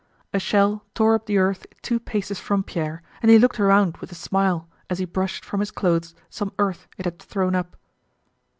[0.33, 4.11] A shell tore up the earth two paces from Pierre and he looked around with
[4.11, 7.77] a smile as he brushed from his clothes some earth it had thrown up.